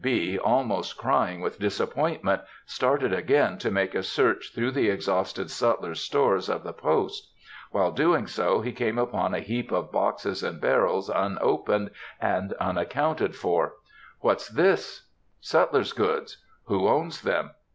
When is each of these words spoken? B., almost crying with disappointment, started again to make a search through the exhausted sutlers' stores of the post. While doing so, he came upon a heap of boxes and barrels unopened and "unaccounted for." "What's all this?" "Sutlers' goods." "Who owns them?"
B., 0.03 0.39
almost 0.39 0.97
crying 0.97 1.41
with 1.41 1.59
disappointment, 1.59 2.41
started 2.65 3.13
again 3.13 3.59
to 3.59 3.69
make 3.69 3.93
a 3.93 4.01
search 4.01 4.51
through 4.51 4.71
the 4.71 4.89
exhausted 4.89 5.51
sutlers' 5.51 5.99
stores 6.01 6.49
of 6.49 6.63
the 6.63 6.73
post. 6.73 7.29
While 7.69 7.91
doing 7.91 8.25
so, 8.25 8.61
he 8.61 8.71
came 8.71 8.97
upon 8.97 9.35
a 9.35 9.41
heap 9.41 9.71
of 9.71 9.91
boxes 9.91 10.41
and 10.41 10.59
barrels 10.59 11.07
unopened 11.07 11.91
and 12.19 12.51
"unaccounted 12.53 13.35
for." 13.35 13.75
"What's 14.21 14.49
all 14.49 14.55
this?" 14.55 15.07
"Sutlers' 15.39 15.93
goods." 15.95 16.43
"Who 16.63 16.87
owns 16.87 17.21
them?" 17.21 17.51